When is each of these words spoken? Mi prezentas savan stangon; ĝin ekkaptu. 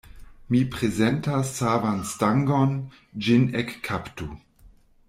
Mi 0.53 0.61
prezentas 0.75 1.51
savan 1.59 2.01
stangon; 2.13 2.75
ĝin 3.27 3.47
ekkaptu. 3.63 4.35